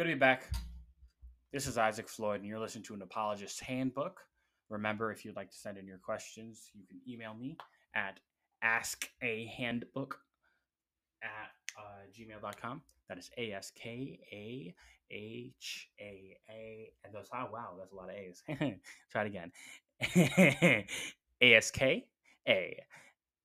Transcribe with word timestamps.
Good 0.00 0.06
to 0.06 0.14
be 0.14 0.18
back. 0.18 0.44
This 1.52 1.66
is 1.66 1.76
Isaac 1.76 2.08
Floyd, 2.08 2.40
and 2.40 2.48
you're 2.48 2.58
listening 2.58 2.84
to 2.84 2.94
an 2.94 3.02
Apologist's 3.02 3.60
Handbook. 3.60 4.18
Remember, 4.70 5.12
if 5.12 5.26
you'd 5.26 5.36
like 5.36 5.50
to 5.50 5.56
send 5.58 5.76
in 5.76 5.86
your 5.86 5.98
questions, 5.98 6.70
you 6.72 6.86
can 6.88 7.02
email 7.06 7.34
me 7.34 7.58
at 7.94 8.18
askahandbook 8.64 10.12
at 11.22 11.50
uh, 11.78 12.06
gmail.com. 12.18 12.80
That 13.10 13.18
is 13.18 13.30
A 13.36 13.52
S 13.52 13.72
K 13.76 14.18
A 14.32 14.74
H 15.10 15.90
A 16.00 16.34
A. 16.48 16.90
And 17.04 17.14
those, 17.14 17.26
oh, 17.34 17.48
wow, 17.52 17.74
that's 17.78 17.92
a 17.92 17.94
lot 17.94 18.08
of 18.08 18.16
A's. 18.16 18.42
Try 19.12 19.24
it 19.24 19.26
again. 19.26 19.52
A 21.42 21.54
S 21.54 21.70
K 21.70 22.06
A 22.48 22.82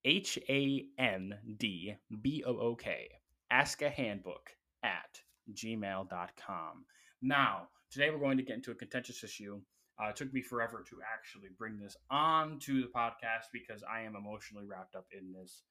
H 0.05 0.39
A 0.47 0.85
N 0.97 1.37
D 1.57 1.97
B 2.21 2.45
O 2.47 2.57
O 2.57 2.75
K. 2.75 3.09
Ask 3.51 3.81
a 3.81 3.89
handbook 3.89 4.51
at 4.83 5.19
gmail.com. 5.53 6.85
Now, 7.21 7.67
today 7.91 8.09
we're 8.09 8.19
going 8.19 8.37
to 8.37 8.43
get 8.43 8.55
into 8.55 8.71
a 8.71 8.75
contentious 8.75 9.23
issue. 9.23 9.59
Uh, 10.01 10.09
it 10.09 10.15
took 10.15 10.33
me 10.33 10.41
forever 10.41 10.83
to 10.89 10.97
actually 11.13 11.49
bring 11.57 11.79
this 11.79 11.95
on 12.11 12.59
to 12.59 12.81
the 12.81 12.87
podcast 12.87 13.47
because 13.53 13.83
I 13.83 14.01
am 14.01 14.15
emotionally 14.15 14.65
wrapped 14.65 14.95
up 14.95 15.05
in 15.17 15.31
this 15.31 15.63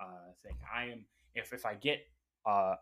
uh, 0.00 0.32
thing. 0.42 0.56
I 0.74 0.84
am, 0.84 1.04
if, 1.34 1.52
if 1.52 1.64
I 1.64 1.74
get 1.74 2.00
uh, 2.46 2.74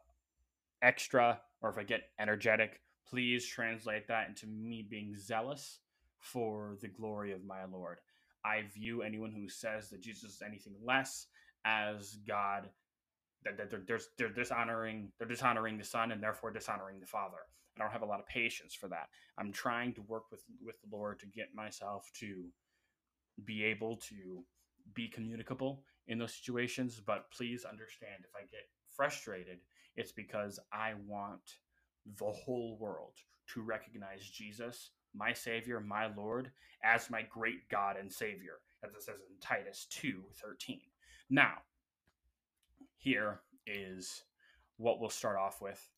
extra 0.83 1.41
or 1.63 1.71
if 1.71 1.79
I 1.79 1.85
get 1.85 2.11
energetic, 2.19 2.81
please 3.09 3.47
translate 3.47 4.09
that 4.09 4.29
into 4.29 4.47
me 4.47 4.87
being 4.89 5.15
zealous 5.17 5.79
for 6.21 6.77
the 6.81 6.89
glory 6.89 7.33
of 7.33 7.45
my 7.45 7.65
Lord. 7.65 7.99
I 8.45 8.63
view 8.75 9.03
anyone 9.03 9.33
who 9.33 9.49
says 9.49 9.91
that 9.91 10.01
Jesus 10.01 10.35
is 10.35 10.43
anything 10.45 10.75
less 10.85 11.27
as 11.65 12.19
God 12.27 12.69
that 13.45 13.57
they're, 13.57 13.83
they're, 13.87 14.01
they're 14.17 14.33
dishonoring 14.33 15.13
they're 15.19 15.29
dishonoring 15.29 15.79
the 15.79 15.85
son 15.85 16.13
and 16.13 16.23
therefore 16.23 16.51
dishonoring 16.51 17.01
the 17.01 17.07
father. 17.07 17.39
I 17.77 17.83
don't 17.83 17.93
have 17.93 18.03
a 18.03 18.07
lot 18.07 18.19
of 18.21 18.27
patience 18.27 18.75
for 18.75 18.89
that. 18.89 19.09
I'm 19.39 19.53
trying 19.53 19.95
to 19.95 20.03
work 20.03 20.25
with 20.31 20.43
with 20.65 20.77
the 20.81 20.97
lord 20.97 21.19
to 21.21 21.27
get 21.27 21.55
myself 21.55 22.11
to 22.21 22.47
be 23.45 23.65
able 23.65 23.97
to 23.97 24.45
be 24.95 25.09
communicable 25.09 25.83
in 26.09 26.19
those 26.19 26.35
situations 26.35 27.01
but 27.05 27.31
please 27.31 27.65
understand 27.65 28.21
if 28.21 28.35
i 28.35 28.41
get 28.41 28.69
frustrated 28.97 29.59
it's 29.97 30.13
because 30.13 30.59
i 30.73 30.93
want 31.07 31.41
the 32.19 32.25
whole 32.31 32.77
world 32.81 33.13
to 33.53 33.61
recognize 33.63 34.23
jesus 34.23 34.91
my 35.15 35.33
savior 35.33 35.81
my 35.81 36.07
lord 36.17 36.51
as 36.85 37.11
my 37.11 37.23
great 37.31 37.69
god 37.71 37.97
and 37.99 38.11
savior 38.11 38.61
as 38.85 38.95
it 38.95 39.03
says 39.03 39.17
in 39.29 39.41
titus 39.41 39.87
2 39.91 40.23
13 40.43 40.81
now 41.31 41.55
here 42.99 43.41
is 43.67 44.23
what 44.77 45.01
we'll 45.01 45.11
start 45.11 45.37
off 45.37 45.61
with. 45.61 45.89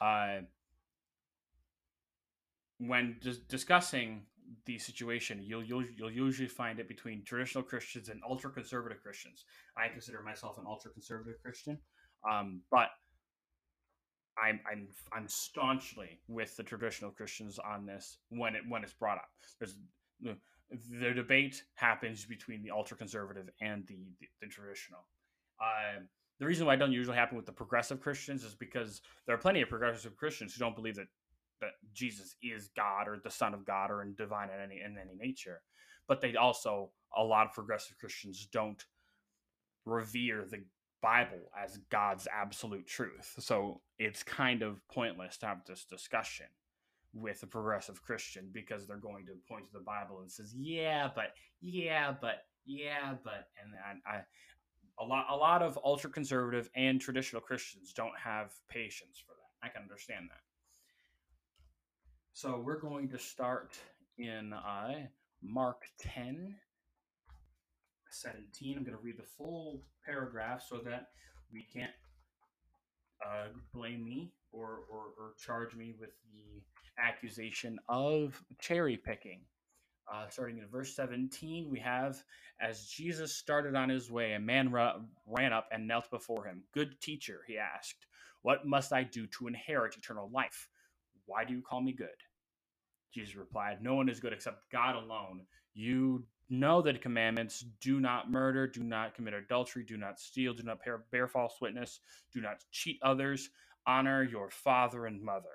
Uh, 0.00 0.40
when 2.78 3.16
dis- 3.20 3.38
discussing 3.38 4.22
the 4.66 4.78
situation, 4.78 5.42
you'll, 5.42 5.64
you'll 5.64 5.84
you'll 5.96 6.10
usually 6.12 6.48
find 6.48 6.78
it 6.78 6.88
between 6.88 7.24
traditional 7.24 7.64
Christians 7.64 8.08
and 8.08 8.20
ultra 8.28 8.50
conservative 8.50 9.02
Christians. 9.02 9.44
I 9.76 9.88
consider 9.88 10.22
myself 10.22 10.58
an 10.58 10.64
ultra 10.66 10.90
conservative 10.92 11.40
Christian, 11.42 11.78
um, 12.30 12.60
but 12.70 12.88
I'm 14.38 14.60
I'm 14.70 14.88
I'm 15.12 15.28
staunchly 15.28 16.20
with 16.28 16.56
the 16.56 16.62
traditional 16.62 17.10
Christians 17.10 17.58
on 17.58 17.86
this 17.86 18.18
when 18.28 18.54
it 18.54 18.62
when 18.68 18.84
it's 18.84 18.92
brought 18.92 19.18
up. 19.18 19.28
There's 19.58 19.76
the, 20.20 20.36
debate 21.14 21.62
happens 21.74 22.24
between 22.24 22.62
the 22.62 22.70
ultra 22.70 22.96
conservative 22.96 23.48
and 23.60 23.86
the 23.86 23.98
the, 24.20 24.26
the 24.42 24.46
traditional. 24.48 25.06
Uh, 25.60 26.00
the 26.38 26.46
reason 26.46 26.66
why 26.66 26.74
it 26.74 26.78
doesn't 26.78 26.92
usually 26.92 27.16
happen 27.16 27.36
with 27.36 27.46
the 27.46 27.52
progressive 27.52 28.00
Christians 28.00 28.44
is 28.44 28.54
because 28.54 29.00
there 29.26 29.34
are 29.34 29.38
plenty 29.38 29.62
of 29.62 29.68
progressive 29.68 30.16
Christians 30.16 30.54
who 30.54 30.60
don't 30.60 30.76
believe 30.76 30.96
that 30.96 31.08
that 31.60 31.70
Jesus 31.94 32.36
is 32.42 32.68
God 32.76 33.08
or 33.08 33.18
the 33.22 33.30
Son 33.30 33.54
of 33.54 33.64
God 33.64 33.90
or 33.90 34.02
in 34.02 34.14
divine 34.14 34.50
in 34.50 34.60
any 34.60 34.80
in 34.84 34.96
any 34.98 35.16
nature. 35.18 35.62
But 36.06 36.20
they 36.20 36.36
also 36.36 36.90
a 37.16 37.24
lot 37.24 37.46
of 37.46 37.52
progressive 37.52 37.96
Christians 37.98 38.46
don't 38.52 38.84
revere 39.86 40.44
the 40.44 40.64
Bible 41.02 41.50
as 41.58 41.78
God's 41.90 42.26
absolute 42.32 42.86
truth. 42.86 43.34
So 43.38 43.80
it's 43.98 44.22
kind 44.22 44.62
of 44.62 44.86
pointless 44.88 45.36
to 45.38 45.46
have 45.46 45.64
this 45.66 45.84
discussion 45.84 46.46
with 47.14 47.42
a 47.42 47.46
progressive 47.46 48.02
Christian 48.02 48.50
because 48.52 48.86
they're 48.86 48.96
going 48.96 49.24
to 49.26 49.32
point 49.48 49.66
to 49.66 49.72
the 49.72 49.84
Bible 49.84 50.20
and 50.20 50.30
says, 50.30 50.54
"Yeah, 50.54 51.08
but 51.14 51.32
yeah, 51.60 52.14
but 52.20 52.44
yeah, 52.66 53.14
but," 53.24 53.48
and 53.62 54.00
I, 54.06 54.20
a 54.98 55.04
lot 55.04 55.26
a 55.30 55.36
lot 55.36 55.62
of 55.62 55.78
ultra 55.84 56.10
conservative 56.10 56.70
and 56.74 57.00
traditional 57.00 57.42
Christians 57.42 57.92
don't 57.92 58.16
have 58.22 58.52
patience 58.68 59.22
for 59.24 59.32
that. 59.34 59.66
I 59.66 59.70
can 59.70 59.82
understand 59.82 60.28
that. 60.30 60.40
So 62.32 62.62
we're 62.64 62.80
going 62.80 63.08
to 63.08 63.18
start 63.18 63.78
in 64.18 64.52
uh, 64.52 65.06
Mark 65.42 65.82
10, 66.00 66.54
17. 68.10 68.76
I'm 68.76 68.84
going 68.84 68.96
to 68.96 69.02
read 69.02 69.18
the 69.18 69.22
full 69.22 69.82
paragraph 70.04 70.62
so 70.68 70.78
that 70.84 71.08
we 71.52 71.66
can't 71.72 71.92
uh, 73.24 73.48
blame 73.72 74.04
me 74.04 74.32
or, 74.52 74.80
or, 74.90 75.04
or 75.18 75.32
charge 75.38 75.74
me 75.74 75.94
with 75.98 76.10
the 76.32 76.62
accusation 76.98 77.78
of 77.88 78.42
cherry 78.58 78.96
picking. 78.96 79.40
Uh, 80.12 80.28
starting 80.28 80.58
in 80.58 80.68
verse 80.68 80.94
17, 80.94 81.68
we 81.70 81.80
have 81.80 82.22
As 82.60 82.86
Jesus 82.86 83.34
started 83.34 83.74
on 83.74 83.88
his 83.88 84.10
way, 84.10 84.34
a 84.34 84.40
man 84.40 84.70
ra- 84.70 85.00
ran 85.26 85.52
up 85.52 85.68
and 85.72 85.86
knelt 85.86 86.10
before 86.10 86.44
him. 86.46 86.62
Good 86.72 87.00
teacher, 87.00 87.40
he 87.46 87.58
asked, 87.58 88.06
What 88.42 88.66
must 88.66 88.92
I 88.92 89.02
do 89.02 89.26
to 89.26 89.48
inherit 89.48 89.96
eternal 89.96 90.30
life? 90.32 90.68
Why 91.26 91.44
do 91.44 91.54
you 91.54 91.62
call 91.62 91.80
me 91.80 91.92
good? 91.92 92.08
Jesus 93.12 93.34
replied, 93.34 93.82
No 93.82 93.94
one 93.94 94.08
is 94.08 94.20
good 94.20 94.32
except 94.32 94.70
God 94.70 94.94
alone. 94.94 95.42
You 95.74 96.24
know 96.48 96.80
the 96.80 96.94
commandments 96.94 97.64
do 97.80 97.98
not 97.98 98.30
murder, 98.30 98.66
do 98.66 98.82
not 98.82 99.14
commit 99.14 99.34
adultery, 99.34 99.84
do 99.84 99.96
not 99.96 100.20
steal, 100.20 100.54
do 100.54 100.62
not 100.62 100.78
bear 101.10 101.26
false 101.28 101.54
witness, 101.60 102.00
do 102.32 102.40
not 102.40 102.64
cheat 102.70 102.98
others, 103.02 103.50
honor 103.86 104.22
your 104.22 104.50
father 104.50 105.06
and 105.06 105.22
mother. 105.22 105.48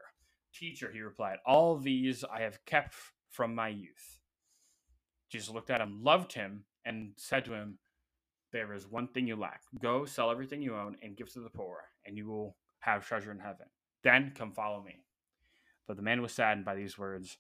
Teacher, 0.54 0.92
he 0.92 1.02
replied, 1.02 1.38
All 1.46 1.78
these 1.78 2.26
I 2.26 2.42
have 2.42 2.66
kept 2.66 2.96
from 3.30 3.56
my 3.56 3.70
youth. 3.70 4.21
Jesus 5.32 5.50
looked 5.50 5.70
at 5.70 5.80
him, 5.80 6.04
loved 6.04 6.34
him, 6.34 6.66
and 6.84 7.14
said 7.16 7.46
to 7.46 7.54
him, 7.54 7.78
There 8.52 8.74
is 8.74 8.86
one 8.86 9.08
thing 9.08 9.28
you 9.28 9.38
lack. 9.38 9.62
Go 9.82 10.04
sell 10.04 10.30
everything 10.30 10.62
you 10.62 10.76
own 10.76 10.98
and 11.02 11.16
give 11.16 11.32
to 11.34 11.40
the 11.40 11.50
poor, 11.50 11.78
and 12.06 12.18
you 12.18 12.28
will 12.28 12.58
have 12.80 13.08
treasure 13.08 13.32
in 13.32 13.40
heaven. 13.40 13.68
Then 14.04 14.34
come 14.36 14.52
follow 14.52 14.84
me. 14.84 15.04
But 15.88 15.96
the 15.96 16.04
man 16.04 16.22
was 16.22 16.34
saddened 16.34 16.66
by 16.66 16.76
these 16.76 16.98
words 16.98 17.38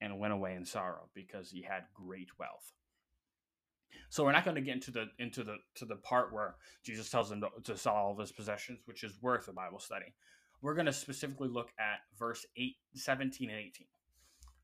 and 0.00 0.18
went 0.18 0.32
away 0.32 0.54
in 0.54 0.64
sorrow 0.64 1.08
because 1.14 1.50
he 1.50 1.62
had 1.62 1.84
great 1.94 2.30
wealth. 2.38 2.72
So 4.08 4.24
we're 4.24 4.32
not 4.32 4.44
going 4.44 4.54
to 4.54 4.60
get 4.60 4.74
into 4.74 4.90
the 4.90 5.06
into 5.18 5.44
the 5.44 5.56
to 5.76 5.84
the 5.84 5.96
part 5.96 6.32
where 6.32 6.56
Jesus 6.82 7.10
tells 7.10 7.30
him 7.30 7.40
to, 7.42 7.48
to 7.64 7.76
sell 7.76 7.94
all 7.94 8.12
of 8.12 8.18
his 8.18 8.32
possessions, 8.32 8.80
which 8.86 9.04
is 9.04 9.20
worth 9.20 9.48
a 9.48 9.52
Bible 9.52 9.78
study. 9.78 10.14
We're 10.62 10.74
going 10.74 10.86
to 10.86 10.92
specifically 10.92 11.48
look 11.48 11.72
at 11.78 11.98
verse 12.18 12.46
8, 12.56 12.74
17 12.94 13.50
and 13.50 13.58
18. 13.58 13.86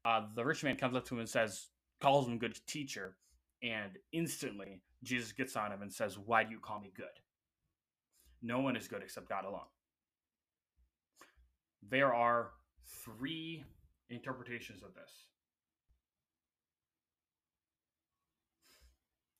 Uh, 0.05 0.23
the 0.35 0.45
rich 0.45 0.65
man 0.65 0.77
comes 0.77 0.97
up 0.97 1.05
to 1.07 1.15
him 1.15 1.21
and 1.21 1.29
says, 1.29 1.69
calls 2.01 2.27
him 2.27 2.39
good 2.39 2.59
teacher, 2.67 3.17
and 3.63 3.93
instantly 4.13 4.81
Jesus 5.03 5.33
gets 5.33 5.57
on 5.57 5.73
him 5.73 5.83
and 5.83 5.93
says, 5.93 6.19
Why 6.19 6.45
do 6.45 6.51
you 6.51 6.59
call 6.61 6.81
me 6.81 6.93
good? 6.97 7.07
No 8.43 8.61
one 8.61 8.77
is 8.77 8.89
good 8.89 9.03
except 9.03 9.29
God 9.29 9.45
alone. 9.45 9.61
There 11.89 12.15
are 12.15 12.51
three 13.05 13.65
interpretations 14.09 14.83
of 14.83 14.95
this. 14.95 15.11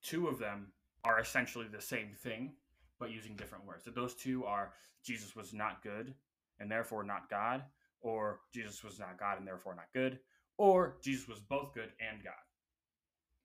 Two 0.03 0.29
of 0.29 0.39
them 0.39 0.73
are 1.05 1.21
essentially 1.21 1.67
the 1.71 1.81
same 1.81 2.11
thing, 2.15 2.53
but 2.99 3.11
using 3.11 3.37
different 3.37 3.67
words. 3.67 3.85
So 3.85 3.91
those 3.91 4.15
two 4.15 4.45
are 4.45 4.73
Jesus 5.05 5.35
was 5.35 5.55
not 5.55 5.83
good 5.83 6.15
and 6.59 6.71
therefore 6.71 7.05
not 7.05 7.31
God, 7.31 7.63
or 8.03 8.41
Jesus 8.53 8.83
was 8.85 8.99
not 8.99 9.19
God 9.19 9.39
and 9.39 9.47
therefore 9.47 9.75
not 9.75 9.93
good, 9.95 10.19
or 10.59 10.97
Jesus 11.03 11.27
was 11.27 11.39
both 11.39 11.73
good 11.75 11.91
and 12.01 12.23
God 12.23 12.35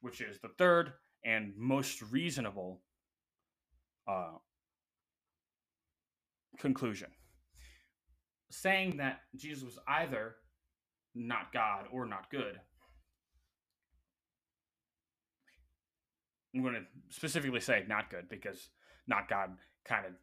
which 0.01 0.21
is 0.21 0.39
the 0.39 0.50
third 0.57 0.94
and 1.24 1.53
most 1.57 2.01
reasonable 2.12 2.81
uh, 4.07 4.33
conclusion. 6.59 7.09
Saying 8.51 8.97
that 8.97 9.21
Jesus 9.36 9.63
was 9.63 9.80
either 9.88 10.36
not 11.15 11.51
God 11.51 11.86
or 11.92 12.06
not 12.06 12.30
good. 12.30 12.59
I'm 16.53 16.62
going 16.62 16.75
to 16.75 16.81
specifically 17.09 17.59
say 17.59 17.83
not 17.88 18.09
good 18.09 18.30
because 18.30 18.69
not 19.07 19.27
God 19.27 19.51
kind 19.86 20.06
of 20.06 20.13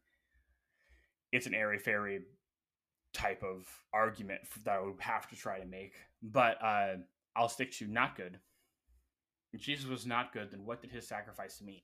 it's 1.30 1.46
an 1.46 1.54
airy 1.54 1.78
fairy 1.78 2.20
type 3.12 3.42
of 3.42 3.66
argument 3.92 4.40
that 4.64 4.72
I 4.72 4.80
would 4.80 5.00
have 5.00 5.28
to 5.28 5.36
try 5.36 5.58
to 5.58 5.66
make, 5.66 5.94
but 6.22 6.56
uh, 6.62 6.94
I'll 7.36 7.48
stick 7.48 7.72
to 7.72 7.86
not 7.86 8.16
good 8.16 8.38
and 9.52 9.60
Jesus 9.60 9.86
was 9.86 10.06
not 10.06 10.32
good, 10.32 10.50
then 10.50 10.64
what 10.64 10.80
did 10.80 10.90
his 10.90 11.06
sacrifice 11.06 11.60
mean? 11.60 11.82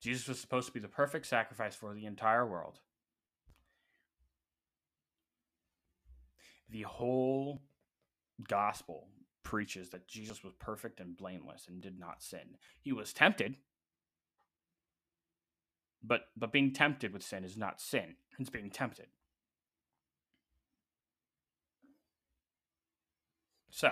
Jesus 0.00 0.28
was 0.28 0.40
supposed 0.40 0.68
to 0.68 0.72
be 0.72 0.80
the 0.80 0.88
perfect 0.88 1.26
sacrifice 1.26 1.74
for 1.74 1.92
the 1.92 2.06
entire 2.06 2.46
world. 2.46 2.78
The 6.70 6.82
whole 6.82 7.62
gospel 8.46 9.08
preaches 9.42 9.90
that 9.90 10.06
Jesus 10.06 10.44
was 10.44 10.52
perfect 10.58 11.00
and 11.00 11.16
blameless 11.16 11.66
and 11.68 11.80
did 11.80 11.98
not 11.98 12.22
sin. 12.22 12.56
He 12.80 12.92
was 12.92 13.12
tempted, 13.12 13.56
but 16.02 16.28
but 16.36 16.52
being 16.52 16.72
tempted 16.72 17.12
with 17.12 17.22
sin 17.22 17.42
is 17.42 17.56
not 17.56 17.80
sin. 17.80 18.16
It's 18.38 18.50
being 18.50 18.70
tempted. 18.70 19.06
So, 23.70 23.90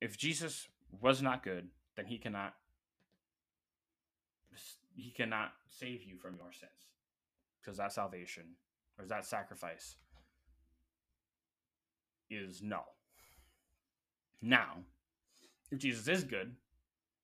if 0.00 0.16
Jesus 0.18 0.68
was 1.00 1.22
not 1.22 1.42
good, 1.42 1.68
then 1.96 2.06
he 2.06 2.18
cannot 2.18 2.54
he 4.96 5.10
cannot 5.10 5.52
save 5.68 6.02
you 6.02 6.16
from 6.16 6.36
your 6.36 6.52
sins 6.52 6.70
because 7.60 7.78
that 7.78 7.92
salvation 7.92 8.44
or 8.98 9.06
that 9.06 9.24
sacrifice 9.24 9.96
is 12.28 12.62
null. 12.62 12.96
Now, 14.42 14.78
if 15.70 15.78
Jesus 15.78 16.08
is 16.08 16.24
good, 16.24 16.54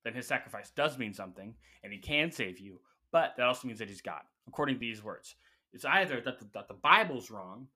then 0.04 0.14
his 0.14 0.26
sacrifice 0.26 0.70
does 0.70 0.98
mean 0.98 1.12
something 1.12 1.54
and 1.82 1.92
he 1.92 1.98
can 1.98 2.30
save 2.30 2.58
you, 2.58 2.80
but 3.12 3.34
that 3.36 3.46
also 3.46 3.66
means 3.66 3.80
that 3.80 3.88
he's 3.88 4.00
God, 4.00 4.22
according 4.46 4.76
to 4.76 4.80
these 4.80 5.02
words. 5.02 5.34
It's 5.72 5.84
either 5.84 6.20
that 6.20 6.38
the, 6.38 6.46
that 6.54 6.68
the 6.68 6.74
Bible's 6.74 7.30
wrong 7.30 7.66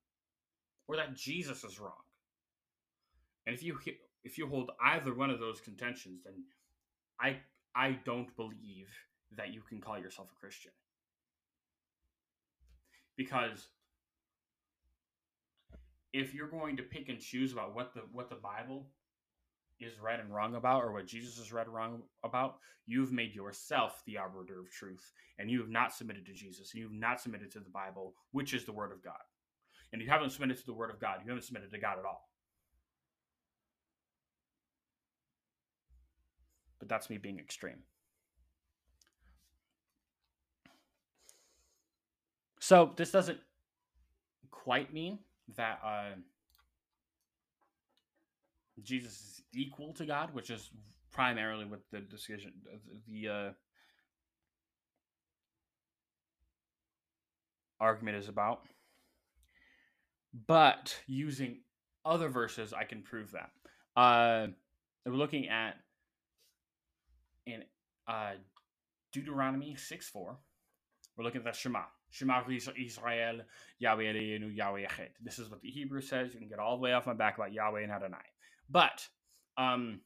or 0.90 0.96
that 0.96 1.14
Jesus 1.14 1.62
is 1.62 1.78
wrong. 1.78 2.02
And 3.46 3.54
if 3.54 3.62
you 3.62 3.78
if 4.24 4.36
you 4.36 4.48
hold 4.48 4.72
either 4.82 5.14
one 5.14 5.30
of 5.30 5.38
those 5.38 5.60
contentions, 5.60 6.22
then 6.24 6.34
I 7.20 7.36
I 7.76 7.98
don't 8.04 8.34
believe 8.36 8.88
that 9.36 9.54
you 9.54 9.60
can 9.62 9.80
call 9.80 9.98
yourself 10.00 10.28
a 10.32 10.40
Christian. 10.40 10.72
Because 13.16 13.68
if 16.12 16.34
you're 16.34 16.48
going 16.48 16.76
to 16.78 16.82
pick 16.82 17.08
and 17.08 17.20
choose 17.20 17.52
about 17.52 17.72
what 17.72 17.94
the 17.94 18.00
what 18.12 18.28
the 18.28 18.34
Bible 18.34 18.88
is 19.78 19.92
right 20.00 20.18
and 20.18 20.34
wrong 20.34 20.56
about 20.56 20.82
or 20.82 20.92
what 20.92 21.06
Jesus 21.06 21.38
is 21.38 21.52
right 21.52 21.66
and 21.66 21.74
wrong 21.74 22.02
about, 22.24 22.56
you've 22.86 23.12
made 23.12 23.32
yourself 23.32 24.02
the 24.06 24.18
arbiter 24.18 24.58
of 24.58 24.72
truth 24.72 25.12
and 25.38 25.48
you 25.48 25.60
have 25.60 25.70
not 25.70 25.94
submitted 25.94 26.26
to 26.26 26.32
Jesus. 26.32 26.74
You've 26.74 26.92
not 26.92 27.20
submitted 27.20 27.52
to 27.52 27.60
the 27.60 27.70
Bible, 27.70 28.14
which 28.32 28.54
is 28.54 28.64
the 28.64 28.72
word 28.72 28.90
of 28.90 29.04
God. 29.04 29.22
And 29.92 30.00
you 30.00 30.08
haven't 30.08 30.30
submitted 30.30 30.58
to 30.58 30.66
the 30.66 30.72
word 30.72 30.90
of 30.90 31.00
God, 31.00 31.18
you 31.24 31.28
haven't 31.28 31.44
submitted 31.44 31.70
to 31.72 31.78
God 31.78 31.98
at 31.98 32.04
all. 32.04 32.28
But 36.78 36.88
that's 36.88 37.10
me 37.10 37.18
being 37.18 37.38
extreme. 37.38 37.82
So 42.60 42.92
this 42.96 43.10
doesn't 43.10 43.38
quite 44.50 44.92
mean 44.92 45.18
that 45.56 45.80
uh, 45.84 46.14
Jesus 48.82 49.12
is 49.12 49.42
equal 49.52 49.92
to 49.94 50.06
God, 50.06 50.32
which 50.32 50.50
is 50.50 50.70
primarily 51.10 51.64
what 51.64 51.80
the 51.90 52.00
decision, 52.00 52.52
the 53.08 53.28
uh, 53.28 53.50
argument 57.80 58.18
is 58.18 58.28
about. 58.28 58.62
But 60.46 60.96
using 61.06 61.60
other 62.04 62.28
verses, 62.28 62.72
I 62.72 62.84
can 62.84 63.02
prove 63.02 63.32
that. 63.32 63.50
Uh, 63.96 64.48
we're 65.04 65.12
looking 65.14 65.48
at 65.48 65.74
in 67.46 67.64
uh, 68.06 68.32
Deuteronomy 69.12 69.74
6 69.74 70.08
4. 70.08 70.36
We're 71.16 71.24
looking 71.24 71.40
at 71.40 71.52
the 71.52 71.58
Shema. 71.58 71.82
Shema 72.10 72.42
Israel, 72.48 73.40
Yahweh 73.78 74.02
Eloheinu, 74.02 74.54
Yahweh 74.54 74.84
Echad. 74.84 75.10
This 75.22 75.38
is 75.38 75.48
what 75.48 75.62
the 75.62 75.70
Hebrew 75.70 76.00
says. 76.00 76.32
You 76.34 76.40
can 76.40 76.48
get 76.48 76.58
all 76.58 76.76
the 76.76 76.82
way 76.82 76.92
off 76.92 77.06
my 77.06 77.14
back 77.14 77.36
about 77.36 77.52
Yahweh 77.52 77.82
and 77.82 77.92
Adonai. 77.92 78.18
But 78.68 79.06
um, 79.56 80.00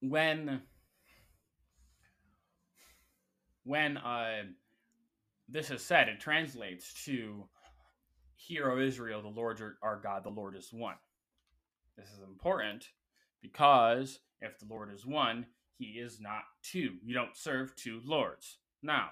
when 0.00 0.62
when 3.64 3.96
uh, 3.96 4.42
this 5.54 5.70
is 5.70 5.82
said, 5.82 6.08
it 6.08 6.20
translates 6.20 6.92
to 7.04 7.44
Hear, 8.34 8.72
O 8.72 8.78
Israel, 8.78 9.22
the 9.22 9.28
Lord 9.28 9.62
our 9.82 10.00
God, 10.02 10.24
the 10.24 10.28
Lord 10.28 10.56
is 10.56 10.68
one. 10.72 10.96
This 11.96 12.08
is 12.08 12.20
important 12.26 12.88
because 13.40 14.18
if 14.40 14.58
the 14.58 14.66
Lord 14.68 14.92
is 14.92 15.06
one, 15.06 15.46
he 15.78 15.84
is 15.84 16.20
not 16.20 16.42
two. 16.62 16.94
You 17.04 17.14
don't 17.14 17.36
serve 17.36 17.74
two 17.76 18.00
lords. 18.04 18.58
Now, 18.82 19.10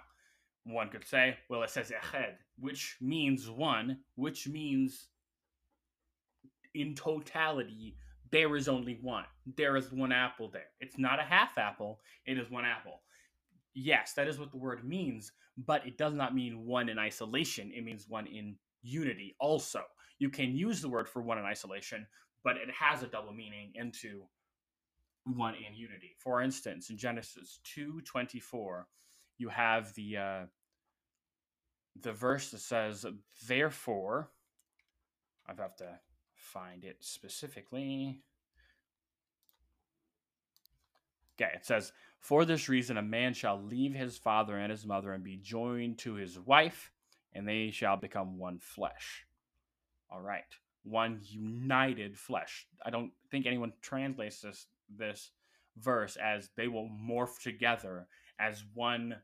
one 0.65 0.91
could 0.91 1.06
say, 1.06 1.37
well, 1.49 1.62
it 1.62 1.71
says 1.71 1.93
eched, 1.93 2.35
which 2.59 2.97
means 3.00 3.49
one, 3.49 3.99
which 4.17 4.49
means 4.49 5.09
in 6.75 6.94
totality, 6.94 7.97
there 8.33 8.56
is 8.56 8.69
only 8.69 8.99
one. 9.00 9.25
There 9.56 9.77
is 9.77 9.93
one 9.93 10.12
apple 10.12 10.50
there. 10.53 10.71
It's 10.81 10.99
not 10.99 11.21
a 11.21 11.25
half 11.25 11.56
apple, 11.56 12.00
it 12.27 12.37
is 12.37 12.50
one 12.50 12.65
apple. 12.65 13.00
Yes, 13.75 14.12
that 14.15 14.29
is 14.29 14.39
what 14.39 14.50
the 14.50 14.59
word 14.59 14.85
means, 14.85 15.33
but 15.56 15.87
it 15.87 15.99
does 15.99 16.14
not 16.14 16.34
mean 16.34 16.64
one 16.66 16.88
in 16.88 16.99
isolation. 16.99 17.72
It 17.75 17.84
means 17.84 18.06
one 18.08 18.26
in 18.26 18.56
unity 18.82 19.37
also. 19.38 19.82
You 20.19 20.31
can 20.31 20.56
use 20.56 20.81
the 20.81 20.88
word 20.88 21.08
for 21.08 21.22
one 21.22 21.38
in 21.38 21.44
isolation, 21.44 22.06
but 22.44 22.56
it 22.56 22.70
has 22.70 23.02
a 23.02 23.06
double 23.06 23.32
meaning 23.32 23.72
into 23.75 24.22
one 25.25 25.54
in 25.54 25.75
unity. 25.75 26.16
For 26.19 26.43
instance, 26.43 26.90
in 26.90 26.96
Genesis 26.96 27.60
2:24, 27.64 28.87
you 29.38 29.49
have 29.49 29.94
the 29.94 30.16
uh, 30.16 30.46
the 32.00 32.12
verse 32.12 32.50
that 32.50 32.60
says, 32.60 33.05
"Therefore," 33.46 34.32
I 35.46 35.55
have 35.60 35.76
to 35.76 36.00
find 36.34 36.84
it 36.84 36.98
specifically. 37.00 38.22
Okay, 41.40 41.52
it 41.55 41.64
says, 41.64 41.93
For 42.22 42.44
this 42.44 42.69
reason, 42.69 42.96
a 42.96 43.02
man 43.02 43.34
shall 43.34 43.60
leave 43.60 43.94
his 43.94 44.16
father 44.16 44.56
and 44.56 44.70
his 44.70 44.86
mother 44.86 45.12
and 45.12 45.24
be 45.24 45.36
joined 45.36 45.98
to 45.98 46.14
his 46.14 46.38
wife, 46.38 46.92
and 47.32 47.46
they 47.46 47.72
shall 47.72 47.96
become 47.96 48.38
one 48.38 48.60
flesh. 48.60 49.26
All 50.08 50.20
right, 50.20 50.44
one 50.84 51.19
united 51.24 52.16
flesh. 52.16 52.69
I 52.86 52.90
don't 52.90 53.10
think 53.32 53.44
anyone 53.44 53.72
translates 53.82 54.40
this 54.40 54.66
this 54.88 55.32
verse 55.76 56.16
as 56.16 56.50
they 56.56 56.69
will 56.69 56.88
morph 56.88 57.42
together 57.42 58.06
as 58.38 58.64
one 58.72 59.17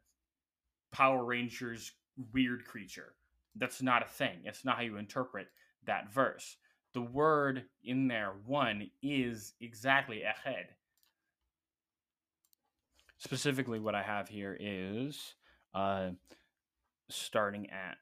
Power 0.91 1.25
Rangers 1.25 1.93
weird 2.33 2.65
creature. 2.65 3.15
That's 3.55 3.81
not 3.81 4.03
a 4.03 4.09
thing. 4.09 4.41
It's 4.45 4.65
not 4.65 4.77
how 4.77 4.83
you 4.83 4.97
interpret 4.97 5.47
that 5.85 6.13
verse. 6.13 6.57
The 6.95 7.03
word 7.03 7.65
in 7.85 8.09
there, 8.09 8.33
one, 8.45 8.91
is 9.03 9.53
exactly 9.61 10.23
eched. 10.25 10.71
Specifically, 13.19 13.81
what 13.81 13.97
I 13.97 14.03
have 14.03 14.29
here 14.29 14.57
is 14.59 15.35
uh, 15.75 16.11
starting 17.11 17.69
at 17.71 17.99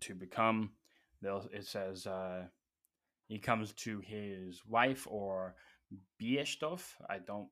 to 0.00 0.14
become. 0.14 0.70
It 1.22 1.66
says 1.66 2.06
uh, 2.06 2.44
he 3.28 3.38
comes 3.38 3.72
to 3.74 4.00
his 4.00 4.62
wife 4.66 5.06
or 5.08 5.54
Bieshtof. 6.20 6.82
I 7.08 7.18
don't. 7.18 7.48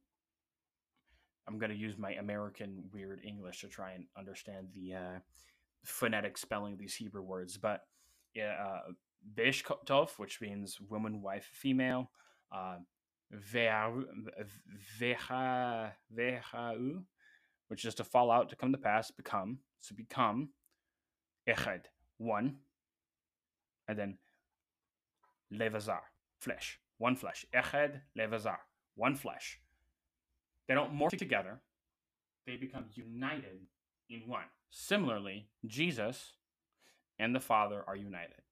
I'm 1.47 1.59
going 1.59 1.71
to 1.71 1.77
use 1.77 1.97
my 1.97 2.13
American 2.13 2.83
weird 2.93 3.21
English 3.25 3.61
to 3.61 3.69
try 3.69 3.93
and 3.93 4.05
understand 4.19 4.69
the 4.75 4.95
uh, 4.95 5.19
phonetic 5.85 6.37
spelling 6.37 6.75
of 6.75 6.79
these 6.79 6.95
Hebrew 6.95 7.23
words. 7.23 7.57
But 7.57 7.83
uh, 8.37 8.93
Beshtov, 9.35 10.11
which 10.19 10.41
means 10.41 10.81
woman, 10.81 11.23
wife, 11.23 11.49
female. 11.53 12.11
Uh, 12.53 12.79
Veha, 13.35 14.33
which 17.69 17.85
is 17.85 17.95
to 17.95 18.05
fall 18.05 18.31
out, 18.31 18.49
to 18.49 18.57
come 18.57 18.73
to 18.73 18.79
pass, 18.79 19.11
become, 19.11 19.59
to 19.87 19.95
become. 19.95 20.51
Echad, 21.47 21.83
one. 22.19 22.57
And 23.87 23.99
then 23.99 24.19
levazar, 25.53 26.01
flesh, 26.41 26.79
one 26.99 27.17
flesh. 27.17 27.47
Eched 27.55 28.01
levazar, 28.19 28.59
one 28.95 29.15
flesh. 29.17 29.61
They 30.67 30.75
don't 30.75 30.95
morph 30.95 31.17
together; 31.17 31.61
they 32.47 32.57
become 32.57 32.87
united 32.95 33.67
in 34.11 34.27
one. 34.27 34.45
Similarly, 34.71 35.49
Jesus 35.67 36.35
and 37.19 37.35
the 37.35 37.41
Father 37.41 37.83
are 37.87 37.97
united. 37.97 38.43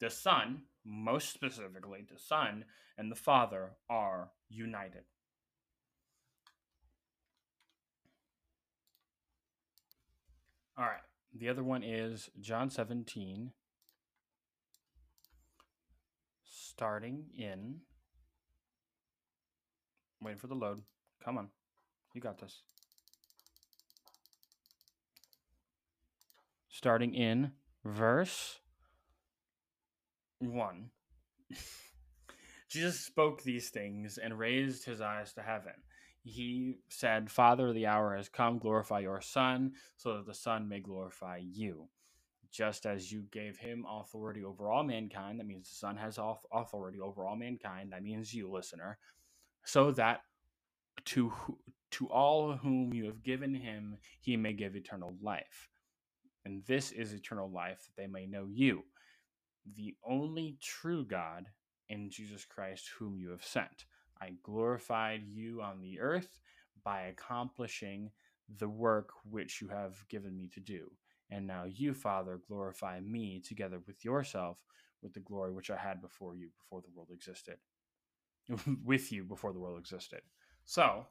The 0.00 0.08
Son, 0.10 0.62
most 0.86 1.32
specifically, 1.32 2.04
the 2.10 2.18
Son 2.18 2.64
and 2.96 3.10
the 3.10 3.16
Father 3.16 3.72
are 3.90 4.30
united. 4.48 5.02
All 10.78 10.84
right. 10.84 11.00
The 11.34 11.48
other 11.48 11.64
one 11.64 11.82
is 11.82 12.30
John 12.40 12.70
17, 12.70 13.52
starting 16.44 17.24
in. 17.36 17.80
Waiting 20.22 20.38
for 20.38 20.46
the 20.46 20.54
load. 20.54 20.82
Come 21.22 21.36
on. 21.36 21.48
You 22.14 22.20
got 22.20 22.38
this. 22.38 22.62
starting 26.76 27.14
in 27.14 27.50
verse 27.86 28.60
1. 30.40 30.90
Jesus 32.68 33.00
spoke 33.00 33.42
these 33.42 33.70
things 33.70 34.18
and 34.18 34.38
raised 34.38 34.84
his 34.84 35.00
eyes 35.00 35.32
to 35.34 35.42
heaven. 35.42 35.72
He 36.24 36.80
said, 36.88 37.30
Father, 37.30 37.72
the 37.72 37.86
hour 37.86 38.16
has 38.16 38.28
come, 38.28 38.58
glorify 38.58 39.00
your 39.00 39.20
Son, 39.20 39.72
so 39.96 40.16
that 40.16 40.26
the 40.26 40.34
Son 40.34 40.68
may 40.68 40.80
glorify 40.80 41.40
you. 41.40 41.88
Just 42.50 42.86
as 42.86 43.12
you 43.12 43.24
gave 43.30 43.56
him 43.56 43.86
authority 43.88 44.42
over 44.42 44.70
all 44.70 44.82
mankind, 44.82 45.38
that 45.38 45.46
means 45.46 45.68
the 45.68 45.76
Son 45.76 45.96
has 45.96 46.18
authority 46.52 47.00
over 47.00 47.24
all 47.24 47.36
mankind, 47.36 47.92
that 47.92 48.02
means 48.02 48.34
you, 48.34 48.50
listener, 48.50 48.98
so 49.64 49.92
that 49.92 50.22
to, 51.04 51.32
to 51.92 52.08
all 52.08 52.56
whom 52.56 52.92
you 52.92 53.04
have 53.04 53.22
given 53.22 53.54
him, 53.54 53.96
he 54.20 54.36
may 54.36 54.52
give 54.52 54.74
eternal 54.74 55.14
life. 55.22 55.68
And 56.44 56.64
this 56.66 56.92
is 56.92 57.12
eternal 57.12 57.50
life, 57.50 57.86
that 57.86 58.02
they 58.02 58.08
may 58.08 58.26
know 58.26 58.46
you, 58.50 58.84
the 59.74 59.94
only 60.04 60.58
true 60.60 61.04
God, 61.04 61.46
in 61.88 62.10
Jesus 62.10 62.44
Christ, 62.44 62.90
whom 62.98 63.18
you 63.18 63.30
have 63.30 63.44
sent. 63.44 63.84
I 64.20 64.32
glorified 64.42 65.22
you 65.26 65.62
on 65.62 65.80
the 65.80 66.00
earth 66.00 66.40
by 66.84 67.02
accomplishing 67.02 68.10
the 68.58 68.68
work 68.68 69.10
which 69.28 69.60
you 69.60 69.68
have 69.68 70.04
given 70.08 70.36
me 70.36 70.48
to 70.54 70.60
do. 70.60 70.90
And 71.30 71.46
now 71.46 71.64
you, 71.64 71.92
Father, 71.94 72.40
glorify 72.46 73.00
me 73.00 73.40
together 73.40 73.80
with 73.86 74.04
yourself 74.04 74.64
with 75.02 75.12
the 75.12 75.20
glory 75.20 75.52
which 75.52 75.70
I 75.70 75.76
had 75.76 76.00
before 76.00 76.34
you, 76.34 76.48
before 76.58 76.80
the 76.80 76.90
world 76.94 77.10
existed. 77.12 77.56
with 78.84 79.12
you 79.12 79.24
before 79.24 79.52
the 79.52 79.58
world 79.58 79.78
existed. 79.78 80.20
So, 80.64 81.06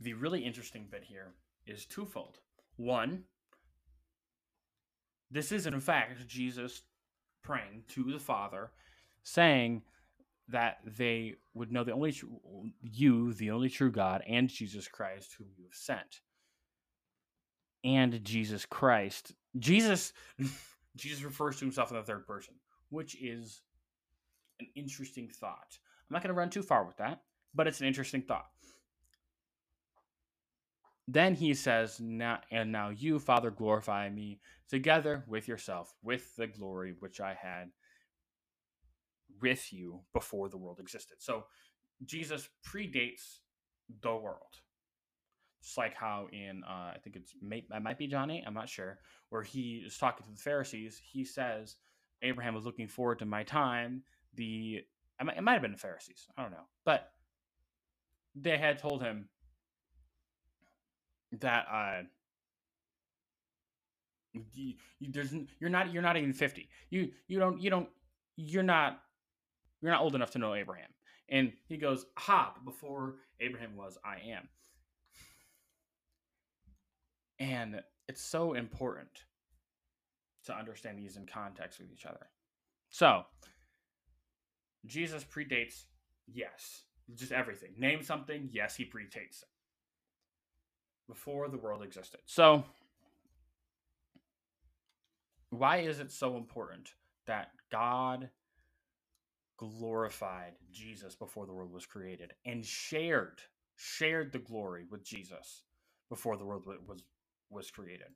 the 0.00 0.14
really 0.14 0.44
interesting 0.44 0.86
bit 0.90 1.04
here 1.04 1.34
is 1.66 1.86
twofold. 1.86 2.38
One, 2.76 3.24
this 5.30 5.52
is 5.52 5.66
in 5.66 5.80
fact 5.80 6.26
Jesus 6.26 6.82
praying 7.42 7.84
to 7.88 8.04
the 8.04 8.18
Father, 8.18 8.70
saying 9.22 9.82
that 10.48 10.78
they 10.84 11.34
would 11.54 11.72
know 11.72 11.84
the 11.84 11.92
only 11.92 12.12
tr- 12.12 12.26
you, 12.82 13.32
the 13.32 13.50
only 13.50 13.68
true 13.68 13.90
God, 13.90 14.22
and 14.26 14.48
Jesus 14.48 14.88
Christ, 14.88 15.34
whom 15.38 15.48
you 15.56 15.64
have 15.64 15.74
sent. 15.74 16.20
And 17.84 18.22
Jesus 18.24 18.66
Christ, 18.66 19.32
Jesus, 19.58 20.12
Jesus 20.96 21.22
refers 21.22 21.58
to 21.58 21.64
himself 21.64 21.90
in 21.90 21.96
the 21.96 22.02
third 22.02 22.26
person, 22.26 22.54
which 22.90 23.16
is 23.20 23.62
an 24.60 24.66
interesting 24.74 25.28
thought. 25.28 25.78
I'm 26.08 26.14
not 26.14 26.22
going 26.22 26.34
to 26.34 26.38
run 26.38 26.50
too 26.50 26.62
far 26.62 26.84
with 26.84 26.96
that, 26.98 27.22
but 27.54 27.66
it's 27.66 27.80
an 27.80 27.86
interesting 27.86 28.22
thought. 28.22 28.46
Then 31.08 31.34
he 31.34 31.54
says, 31.54 32.00
now, 32.00 32.40
And 32.50 32.72
now 32.72 32.90
you, 32.90 33.18
Father, 33.18 33.50
glorify 33.50 34.08
me 34.10 34.40
together 34.68 35.24
with 35.28 35.46
yourself, 35.46 35.94
with 36.02 36.34
the 36.36 36.48
glory 36.48 36.94
which 36.98 37.20
I 37.20 37.34
had 37.40 37.70
with 39.40 39.72
you 39.72 40.00
before 40.12 40.48
the 40.48 40.56
world 40.56 40.80
existed. 40.80 41.16
So 41.20 41.44
Jesus 42.04 42.48
predates 42.66 43.38
the 44.02 44.14
world. 44.14 44.60
Just 45.62 45.78
like 45.78 45.94
how 45.94 46.28
in, 46.32 46.62
uh, 46.64 46.92
I 46.94 46.98
think 47.02 47.16
it's, 47.16 47.34
it 47.40 47.82
might 47.82 47.98
be 47.98 48.06
John 48.06 48.30
8, 48.30 48.44
I'm 48.46 48.54
not 48.54 48.68
sure, 48.68 48.98
where 49.30 49.42
he 49.42 49.82
is 49.86 49.98
talking 49.98 50.24
to 50.24 50.32
the 50.32 50.38
Pharisees. 50.38 51.00
He 51.04 51.24
says, 51.24 51.76
Abraham 52.22 52.54
was 52.54 52.64
looking 52.64 52.88
forward 52.88 53.18
to 53.20 53.26
my 53.26 53.42
time. 53.42 54.02
The, 54.34 54.80
it 55.20 55.42
might 55.42 55.52
have 55.52 55.62
been 55.62 55.72
the 55.72 55.78
Pharisees, 55.78 56.26
I 56.36 56.42
don't 56.42 56.52
know. 56.52 56.68
But 56.84 57.10
they 58.34 58.58
had 58.58 58.78
told 58.78 59.02
him, 59.02 59.28
that 61.32 61.66
uh 61.70 62.02
you, 64.54 64.74
you, 65.00 65.12
there's 65.12 65.34
you're 65.60 65.70
not 65.70 65.92
you're 65.92 66.02
not 66.02 66.16
even 66.16 66.32
50 66.32 66.68
you 66.90 67.10
you 67.26 67.38
don't 67.38 67.60
you 67.60 67.70
don't 67.70 67.88
you're 68.36 68.62
not 68.62 69.00
you're 69.80 69.92
not 69.92 70.00
old 70.00 70.14
enough 70.14 70.30
to 70.32 70.38
know 70.38 70.54
abraham. 70.54 70.88
And 71.28 71.52
he 71.66 71.76
goes 71.76 72.06
ha 72.16 72.54
before 72.64 73.16
abraham 73.40 73.76
was 73.76 73.98
i 74.04 74.16
am. 74.30 74.48
And 77.38 77.82
it's 78.08 78.22
so 78.22 78.54
important 78.54 79.08
to 80.44 80.56
understand 80.56 80.98
these 80.98 81.16
in 81.16 81.26
context 81.26 81.78
with 81.78 81.90
each 81.92 82.06
other. 82.06 82.26
So 82.90 83.22
jesus 84.86 85.24
predates 85.24 85.84
yes 86.26 86.82
just 87.14 87.32
everything. 87.32 87.70
Name 87.78 88.02
something 88.02 88.48
yes 88.52 88.76
he 88.76 88.84
predates 88.84 89.42
it 89.42 89.48
before 91.08 91.48
the 91.48 91.58
world 91.58 91.82
existed. 91.82 92.20
So, 92.26 92.64
why 95.50 95.78
is 95.78 96.00
it 96.00 96.10
so 96.10 96.36
important 96.36 96.90
that 97.26 97.50
God 97.70 98.30
glorified 99.56 100.52
Jesus 100.70 101.14
before 101.14 101.46
the 101.46 101.52
world 101.52 101.72
was 101.72 101.86
created 101.86 102.32
and 102.44 102.64
shared 102.64 103.40
shared 103.78 104.32
the 104.32 104.38
glory 104.38 104.84
with 104.90 105.04
Jesus 105.04 105.62
before 106.08 106.36
the 106.36 106.44
world 106.44 106.64
was 106.86 107.02
was 107.50 107.70
created? 107.70 108.08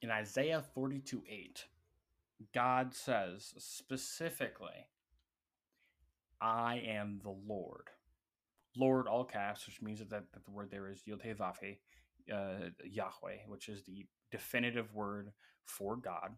In 0.00 0.10
Isaiah 0.10 0.62
42 0.74 1.22
8, 1.28 1.64
God 2.54 2.94
says 2.94 3.54
specifically, 3.58 4.86
I 6.40 6.82
am 6.86 7.20
the 7.22 7.34
Lord 7.46 7.90
Lord, 8.78 9.08
all 9.08 9.24
caps, 9.24 9.66
which 9.66 9.82
means 9.82 9.98
that, 9.98 10.10
that 10.10 10.44
the 10.44 10.50
word 10.50 10.70
there 10.70 10.88
is 10.90 11.02
Yod 11.04 11.22
uh, 12.32 12.68
Yahweh, 12.84 13.38
which 13.48 13.68
is 13.68 13.82
the 13.84 14.06
definitive 14.30 14.94
word 14.94 15.32
for 15.64 15.96
God 15.96 16.30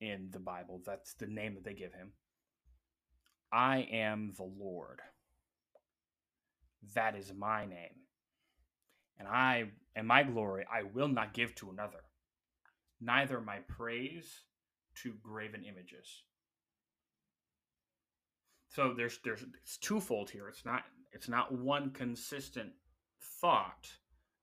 in 0.00 0.28
the 0.32 0.38
Bible. 0.38 0.80
That's 0.84 1.14
the 1.14 1.26
name 1.26 1.54
that 1.54 1.64
they 1.64 1.74
give 1.74 1.92
him. 1.92 2.12
I 3.52 3.86
am 3.90 4.32
the 4.36 4.44
Lord. 4.44 5.00
That 6.94 7.16
is 7.16 7.32
my 7.36 7.66
name. 7.66 8.02
And 9.18 9.28
I 9.28 9.70
and 9.94 10.08
my 10.08 10.24
glory 10.24 10.66
I 10.72 10.82
will 10.82 11.08
not 11.08 11.34
give 11.34 11.54
to 11.56 11.70
another, 11.70 12.02
neither 13.00 13.40
my 13.40 13.58
praise 13.68 14.40
to 15.02 15.14
graven 15.22 15.62
images. 15.64 16.24
So 18.74 18.92
there's 18.92 19.20
there's 19.22 19.44
it's 19.62 19.76
twofold 19.76 20.30
here. 20.30 20.48
It's 20.48 20.64
not 20.64 20.82
it's 21.12 21.28
not 21.28 21.52
one 21.52 21.90
consistent 21.90 22.72
thought 23.40 23.88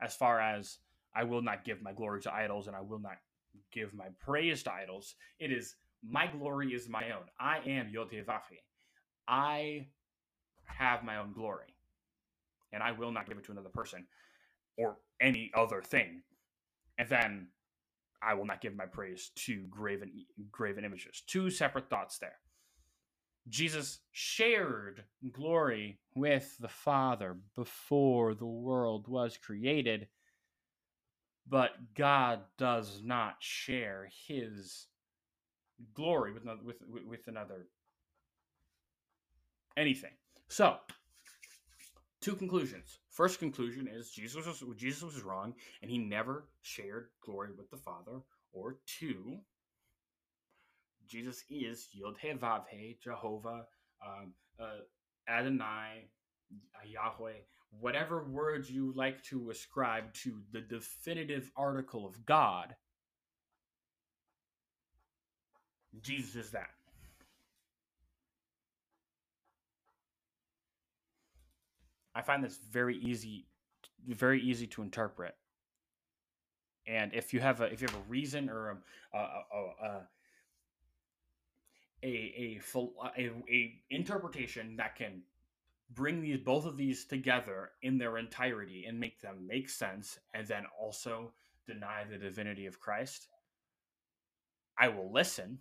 as 0.02 0.16
far 0.16 0.40
as 0.40 0.78
I 1.14 1.26
will 1.26 1.42
not 1.42 1.66
give 1.66 1.82
my 1.82 1.92
glory 1.92 2.22
to 2.22 2.34
idols 2.34 2.68
and 2.68 2.76
I 2.76 2.80
will 2.80 3.00
not 3.00 3.18
give 3.74 3.94
my 3.94 4.08
praise 4.22 4.64
to 4.64 4.72
idols. 4.72 5.16
It 5.40 5.52
is 5.52 5.76
my 6.02 6.28
glory 6.28 6.70
is 6.74 6.88
my 6.88 7.12
own. 7.12 7.26
I 7.42 7.58
am 7.68 7.92
Yotevachi. 7.94 8.62
I 9.28 9.88
have 10.64 11.04
my 11.04 11.18
own 11.18 11.34
glory. 11.34 11.76
And 12.72 12.82
I 12.82 12.94
will 12.94 13.12
not 13.12 13.28
give 13.28 13.38
it 13.38 13.44
to 13.46 13.52
another 13.52 13.68
person 13.68 14.08
or 14.78 14.96
any 15.20 15.52
other 15.54 15.82
thing. 15.82 16.22
And 16.98 17.10
then 17.10 17.48
I 18.24 18.36
will 18.36 18.46
not 18.46 18.62
give 18.62 18.78
my 18.78 18.86
praise 18.86 19.32
to 19.36 19.66
graven 19.70 20.10
graven 20.52 20.86
images. 20.86 21.22
Two 21.28 21.50
separate 21.50 21.90
thoughts 21.90 22.18
there. 22.18 22.38
Jesus 23.50 24.00
shared 24.12 25.04
glory 25.32 26.00
with 26.16 26.56
the 26.60 26.68
Father 26.68 27.38
before 27.56 28.34
the 28.36 28.46
world 28.46 29.08
was 29.08 29.38
created, 29.38 30.08
but 31.48 31.72
God 31.96 32.42
does 32.58 33.02
not 33.04 33.36
share 33.40 34.10
his 34.28 34.88
glory 35.94 36.34
with, 36.34 36.44
with, 36.64 36.78
with 37.06 37.28
another 37.28 37.68
anything. 39.76 40.12
So, 40.48 40.78
two 42.22 42.36
conclusions. 42.36 43.00
First 43.10 43.40
conclusion 43.40 43.88
is 43.88 44.12
Jesus 44.12 44.46
was, 44.46 44.64
Jesus 44.78 45.02
was 45.02 45.22
wrong 45.24 45.54
and 45.82 45.90
he 45.90 45.98
never 45.98 46.46
shared 46.62 47.08
glory 47.26 47.50
with 47.58 47.70
the 47.70 47.78
Father. 47.78 48.22
Or 48.54 48.78
two, 48.86 49.38
Jesus 51.12 51.44
is 51.50 51.90
Yod 51.92 52.16
He 52.22 52.30
Vav 52.30 52.62
He, 52.70 52.98
Jehovah, 53.04 53.66
um, 54.06 54.34
uh, 54.58 54.80
Adonai, 55.28 56.08
Yahweh, 56.86 57.34
whatever 57.82 58.24
words 58.24 58.72
you 58.72 58.94
like 58.96 59.22
to 59.24 59.52
ascribe 59.52 60.14
to 60.14 60.40
the 60.54 60.62
definitive 60.62 61.52
article 61.58 62.08
of 62.08 62.26
God. 62.26 62.76
Jesus 66.02 66.36
is 66.36 66.52
that. 66.52 66.70
I 72.16 72.22
find 72.22 72.42
this 72.42 72.58
very 72.72 72.98
easy, 72.98 73.48
very 74.08 74.42
easy 74.42 74.68
to 74.68 74.82
interpret. 74.82 75.36
And 76.88 77.14
if 77.14 77.34
you 77.34 77.42
have 77.42 77.62
a 77.62 77.66
if 77.66 77.82
you 77.82 77.88
have 77.88 77.96
a 77.96 78.10
reason 78.10 78.50
or 78.50 78.70
a, 78.70 79.18
a, 79.18 79.20
a, 79.20 79.86
a 79.86 80.02
a 82.04 82.08
a, 82.08 82.80
uh, 82.80 83.10
a, 83.18 83.32
a 83.50 83.74
interpretation 83.90 84.76
that 84.78 84.96
can 84.96 85.22
bring 85.94 86.22
these 86.22 86.38
both 86.38 86.66
of 86.66 86.78
these 86.78 87.06
together 87.06 87.72
in 87.82 87.98
their 87.98 88.18
entirety 88.18 88.86
and 88.88 89.00
make 89.00 89.20
them 89.22 89.46
make 89.48 89.70
sense 89.70 90.20
and 90.34 90.48
then 90.48 90.64
also 90.80 91.32
deny 91.68 92.04
the 92.10 92.18
divinity 92.18 92.66
of 92.66 92.80
Christ, 92.80 93.28
I 94.78 94.88
will 94.88 95.12
listen. 95.12 95.60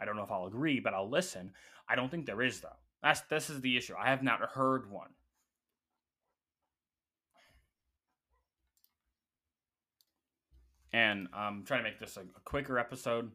I 0.00 0.04
don't 0.04 0.16
know 0.16 0.22
if 0.22 0.30
I'll 0.30 0.46
agree, 0.46 0.80
but 0.80 0.94
I'll 0.94 1.10
listen. 1.10 1.52
I 1.88 1.94
don't 1.94 2.10
think 2.10 2.26
there 2.26 2.42
is 2.42 2.60
though. 2.60 2.68
That's 3.02 3.20
this 3.22 3.50
is 3.50 3.60
the 3.60 3.76
issue. 3.76 3.94
I 3.98 4.10
have 4.10 4.22
not 4.22 4.40
heard 4.40 4.90
one. 4.90 5.10
And 10.92 11.26
um, 11.28 11.32
I'm 11.34 11.64
trying 11.64 11.80
to 11.80 11.90
make 11.90 11.98
this 11.98 12.16
a, 12.16 12.20
a 12.20 12.40
quicker 12.44 12.78
episode. 12.78 13.30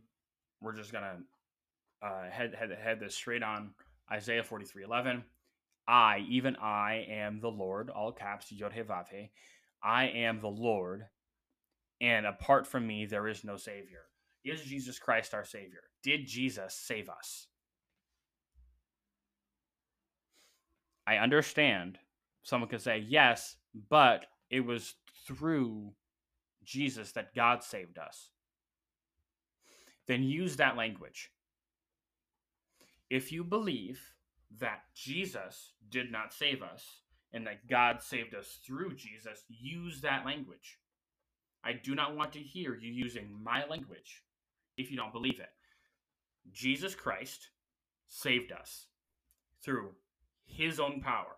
We're 0.62 0.76
just 0.76 0.92
gonna 0.92 1.18
uh, 2.02 2.30
head 2.30 2.56
head 2.58 2.70
head 2.82 3.00
this 3.00 3.16
straight 3.16 3.44
on 3.44 3.72
Isaiah 4.12 4.44
43 4.44 4.84
11. 4.84 5.24
I, 5.88 6.26
even 6.30 6.56
I, 6.58 7.06
am 7.10 7.40
the 7.40 7.50
Lord, 7.50 7.90
all 7.90 8.12
caps, 8.12 8.52
Yod. 8.52 8.74
I 9.82 10.06
am 10.08 10.42
the 10.42 10.48
Lord, 10.48 11.06
and 12.02 12.26
apart 12.26 12.68
from 12.68 12.86
me, 12.86 13.06
there 13.06 13.28
is 13.28 13.46
no 13.46 13.56
Savior. 13.56 14.02
Is 14.44 14.62
Jesus 14.62 15.00
Christ 15.00 15.34
our 15.34 15.46
Savior? 15.46 15.84
Did 16.04 16.28
Jesus 16.28 16.74
save 16.74 17.10
us? 17.10 17.48
I 21.06 21.18
understand 21.18 22.00
someone 22.44 22.70
could 22.70 22.82
say 22.82 23.04
yes, 23.08 23.56
but 23.90 24.26
it 24.50 24.62
was 24.62 24.96
through 25.26 25.94
Jesus 26.64 27.14
that 27.14 27.34
God 27.34 27.64
saved 27.64 27.98
us. 27.98 28.30
Then 30.08 30.24
use 30.24 30.58
that 30.58 30.76
language. 30.76 31.32
If 33.10 33.32
you 33.32 33.44
believe 33.44 34.02
that 34.60 34.82
Jesus 34.94 35.74
did 35.90 36.12
not 36.12 36.34
save 36.34 36.62
us 36.62 37.02
and 37.34 37.46
that 37.48 37.68
God 37.68 38.02
saved 38.02 38.34
us 38.34 38.60
through 38.66 38.96
Jesus, 38.96 39.44
use 39.50 40.02
that 40.02 40.26
language. 40.26 40.80
I 41.64 41.74
do 41.74 41.96
not 41.96 42.16
want 42.16 42.34
to 42.34 42.40
hear 42.40 42.76
you 42.76 42.92
using 42.92 43.30
my 43.44 43.66
language 43.66 44.24
if 44.78 44.90
you 44.92 44.98
don't 44.98 45.14
believe 45.14 45.40
it. 45.40 45.50
Jesus 46.52 46.96
Christ 46.96 47.50
saved 48.08 48.52
us 48.52 48.88
through 49.64 49.92
his 50.46 50.80
own 50.80 51.02
power 51.02 51.36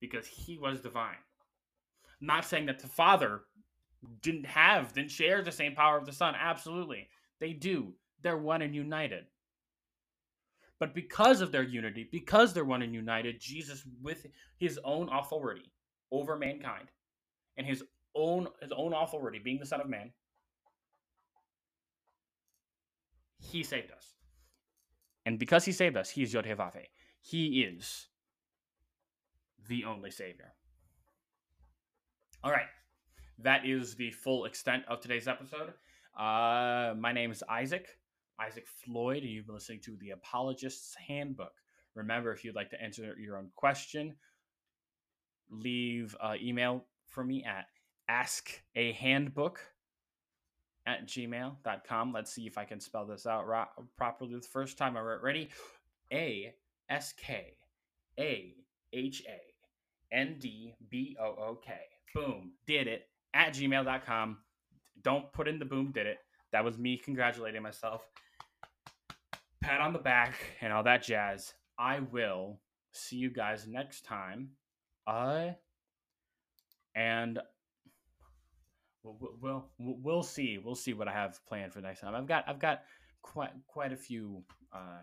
because 0.00 0.26
he 0.26 0.58
was 0.58 0.80
divine. 0.80 1.14
I'm 2.20 2.26
not 2.26 2.44
saying 2.44 2.66
that 2.66 2.80
the 2.80 2.88
Father 2.88 3.42
didn't 4.22 4.46
have, 4.46 4.92
didn't 4.92 5.10
share 5.10 5.42
the 5.42 5.52
same 5.52 5.74
power 5.74 5.96
of 5.96 6.06
the 6.06 6.12
Son. 6.12 6.34
Absolutely. 6.38 7.08
They 7.38 7.52
do. 7.52 7.94
They're 8.22 8.36
one 8.36 8.62
and 8.62 8.74
united. 8.74 9.26
But 10.80 10.94
because 10.94 11.42
of 11.42 11.52
their 11.52 11.62
unity, 11.62 12.08
because 12.10 12.54
they're 12.54 12.64
one 12.64 12.80
and 12.80 12.94
united, 12.94 13.38
Jesus, 13.38 13.84
with 14.02 14.26
his 14.56 14.80
own 14.82 15.10
authority 15.12 15.70
over 16.10 16.36
mankind 16.36 16.88
and 17.58 17.66
his 17.66 17.84
own 18.16 18.48
his 18.62 18.72
own 18.74 18.94
authority, 18.94 19.38
being 19.38 19.60
the 19.60 19.66
Son 19.66 19.82
of 19.82 19.88
Man, 19.88 20.10
he 23.38 23.62
saved 23.62 23.92
us. 23.92 24.14
And 25.26 25.38
because 25.38 25.66
he 25.66 25.72
saved 25.72 25.98
us, 25.98 26.08
he 26.08 26.22
is 26.22 26.32
Yod 26.32 26.46
He 27.20 27.60
is 27.60 28.08
the 29.68 29.84
only 29.84 30.10
Savior. 30.10 30.54
All 32.42 32.50
right. 32.50 32.66
That 33.38 33.66
is 33.66 33.96
the 33.96 34.10
full 34.12 34.46
extent 34.46 34.84
of 34.88 35.00
today's 35.00 35.28
episode. 35.28 35.74
Uh, 36.18 36.94
my 36.98 37.12
name 37.12 37.30
is 37.30 37.44
Isaac. 37.48 37.86
Isaac 38.40 38.66
Floyd, 38.66 39.22
and 39.22 39.30
you've 39.30 39.46
been 39.46 39.54
listening 39.54 39.80
to 39.80 39.96
the 40.00 40.10
Apologist's 40.10 40.94
Handbook. 40.94 41.52
Remember, 41.94 42.32
if 42.32 42.44
you'd 42.44 42.54
like 42.54 42.70
to 42.70 42.82
answer 42.82 43.14
your 43.18 43.36
own 43.36 43.50
question, 43.56 44.14
leave 45.50 46.16
uh, 46.20 46.34
email 46.40 46.84
for 47.06 47.24
me 47.24 47.44
at 47.44 47.66
askahandbook 48.08 49.56
at 50.86 51.06
gmail.com. 51.06 52.12
Let's 52.12 52.32
see 52.32 52.46
if 52.46 52.56
I 52.56 52.64
can 52.64 52.80
spell 52.80 53.06
this 53.06 53.26
out 53.26 53.46
ro- 53.46 53.66
properly 53.96 54.34
the 54.34 54.40
first 54.40 54.78
time. 54.78 54.96
I 54.96 55.00
wrote 55.00 55.22
ready. 55.22 55.50
A 56.12 56.54
S 56.88 57.12
K 57.12 57.56
A 58.18 58.54
H 58.92 59.22
A 59.28 60.14
N 60.14 60.36
D 60.38 60.74
B 60.88 61.16
O 61.20 61.24
O 61.24 61.58
K. 61.62 61.74
Boom. 62.14 62.52
Did 62.66 62.86
it 62.86 63.08
at 63.34 63.52
gmail.com. 63.54 64.38
Don't 65.02 65.32
put 65.32 65.48
in 65.48 65.58
the 65.58 65.64
boom, 65.64 65.92
did 65.92 66.06
it. 66.06 66.18
That 66.52 66.64
was 66.64 66.78
me 66.78 66.96
congratulating 66.96 67.62
myself 67.62 68.08
pat 69.62 69.80
on 69.80 69.92
the 69.92 69.98
back 69.98 70.34
and 70.60 70.72
all 70.72 70.82
that 70.84 71.02
jazz. 71.02 71.54
I 71.78 72.00
will 72.00 72.60
see 72.92 73.16
you 73.16 73.30
guys 73.30 73.66
next 73.66 74.04
time. 74.04 74.50
I 75.06 75.56
and 76.94 77.38
we'll, 79.02 79.34
we'll 79.40 79.70
we'll 79.78 80.22
see 80.22 80.58
we'll 80.62 80.74
see 80.74 80.92
what 80.92 81.08
I 81.08 81.12
have 81.12 81.38
planned 81.46 81.72
for 81.72 81.80
next 81.80 82.00
time. 82.00 82.14
I've 82.14 82.26
got 82.26 82.44
I've 82.48 82.58
got 82.58 82.82
quite 83.22 83.50
quite 83.66 83.92
a 83.92 83.96
few 83.96 84.42
uh, 84.72 85.02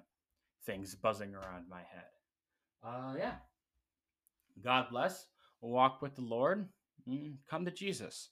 things 0.65 0.95
buzzing 0.95 1.33
around 1.33 1.65
my 1.69 1.79
head. 1.79 2.11
Uh, 2.83 3.13
yeah. 3.17 3.35
God 4.63 4.87
bless. 4.91 5.27
Walk 5.61 6.01
with 6.01 6.15
the 6.15 6.21
Lord. 6.21 6.67
Mm, 7.07 7.35
come 7.49 7.65
to 7.65 7.71
Jesus. 7.71 8.29